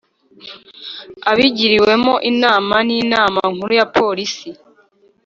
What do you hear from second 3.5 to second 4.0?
nkuru ya